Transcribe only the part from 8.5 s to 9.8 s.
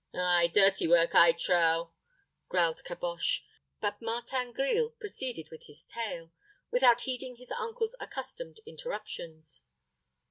interruptions.